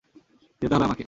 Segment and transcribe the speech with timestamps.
[0.61, 0.99] যেতে হবে আমাকে।